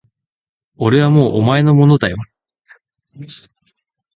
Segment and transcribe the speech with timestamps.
[0.77, 2.17] 俺はもうお前のものだよ